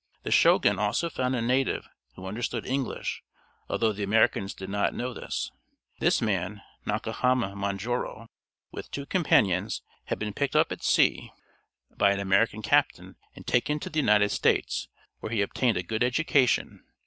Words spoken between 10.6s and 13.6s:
at sea by an American captain, and